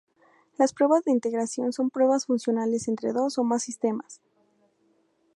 Las 0.57 0.73
pruebas 0.73 1.03
de 1.03 1.11
integración 1.11 1.73
son 1.73 1.91
pruebas 1.91 2.25
funcionales 2.25 2.87
entre 2.87 3.13
dos 3.13 3.37
o 3.37 3.43
más 3.43 3.61
sistemas. 3.61 4.19